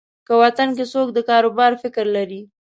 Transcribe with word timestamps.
که 0.27 0.33
وطن 0.43 0.69
کې 0.77 0.85
څوک 0.93 1.07
د 1.13 1.19
کاروبار 1.29 1.71
فکر 1.83 2.05
لري. 2.15 2.41